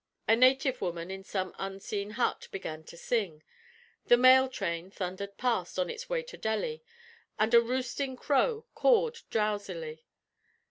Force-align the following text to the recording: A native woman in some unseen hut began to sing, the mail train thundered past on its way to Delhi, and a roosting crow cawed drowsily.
A 0.27 0.35
native 0.35 0.81
woman 0.81 1.11
in 1.11 1.23
some 1.23 1.53
unseen 1.59 2.09
hut 2.17 2.47
began 2.49 2.83
to 2.85 2.97
sing, 2.97 3.43
the 4.07 4.17
mail 4.17 4.49
train 4.49 4.89
thundered 4.89 5.37
past 5.37 5.77
on 5.77 5.91
its 5.91 6.09
way 6.09 6.23
to 6.23 6.37
Delhi, 6.37 6.81
and 7.37 7.53
a 7.53 7.61
roosting 7.61 8.15
crow 8.15 8.65
cawed 8.73 9.19
drowsily. 9.29 10.07